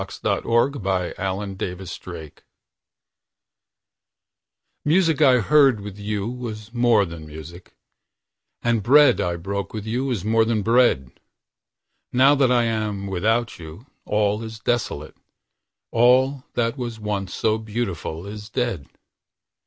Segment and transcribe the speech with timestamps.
[0.03, 2.43] Music I Heard By Conrad Aiken
[4.83, 7.75] MUSIC I heard with you was more than music,
[8.63, 11.19] And bread I broke with you was more than bread.
[12.11, 15.15] Now that I am without you, all is desolate,
[15.91, 18.87] All that was once so beautiful is dead.